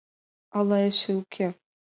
—Але 0.57 0.77
эше 0.87 1.11
уке... 1.21 1.47